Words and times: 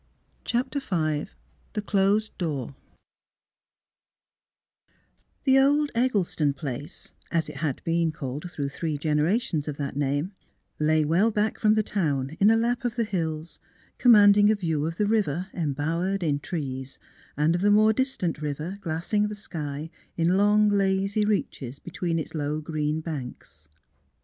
CHAPTER 0.45 0.79
V 0.79 1.27
THE 1.73 1.81
CLOSED 1.83 2.35
DOOR 2.39 2.73
The 5.43 5.59
old 5.59 5.91
Eggleston 5.93 6.55
place, 6.55 7.11
as 7.31 7.47
it 7.49 7.57
had 7.57 7.83
been 7.83 8.11
called 8.11 8.49
through 8.49 8.69
three 8.69 8.97
generations 8.97 9.67
of 9.67 9.77
that 9.77 9.95
name, 9.95 10.31
lay 10.79 11.05
well 11.05 11.29
back 11.29 11.59
from 11.59 11.75
the 11.75 11.83
town 11.83 12.35
in 12.39 12.49
a 12.49 12.57
lap 12.57 12.83
of 12.83 12.95
the 12.95 13.03
hills, 13.03 13.59
command 13.99 14.37
ing 14.37 14.49
a 14.49 14.55
view 14.55 14.87
of 14.87 14.97
the 14.97 15.05
village 15.05 15.45
embowered 15.53 16.23
in 16.23 16.39
trees 16.39 16.97
and 17.37 17.53
of 17.53 17.61
the 17.61 17.69
more 17.69 17.93
distant 17.93 18.41
river 18.41 18.79
glassing 18.81 19.27
the 19.27 19.35
sky 19.35 19.91
in 20.17 20.35
long, 20.35 20.67
lazy 20.69 21.25
reaches 21.25 21.77
between 21.77 22.17
its 22.17 22.33
low 22.33 22.59
green 22.59 23.01
banks. 23.01 23.69